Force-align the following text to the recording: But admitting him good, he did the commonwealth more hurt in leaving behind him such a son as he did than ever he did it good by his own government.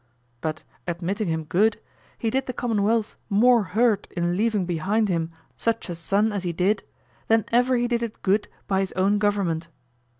But 0.41 0.63
admitting 0.87 1.27
him 1.27 1.43
good, 1.43 1.79
he 2.17 2.31
did 2.31 2.47
the 2.47 2.53
commonwealth 2.53 3.17
more 3.29 3.61
hurt 3.61 4.07
in 4.17 4.35
leaving 4.35 4.65
behind 4.65 5.09
him 5.09 5.31
such 5.59 5.89
a 5.91 5.93
son 5.93 6.33
as 6.33 6.41
he 6.41 6.51
did 6.51 6.81
than 7.27 7.45
ever 7.51 7.75
he 7.77 7.87
did 7.87 8.01
it 8.01 8.23
good 8.23 8.47
by 8.67 8.79
his 8.79 8.91
own 8.93 9.19
government. 9.19 9.67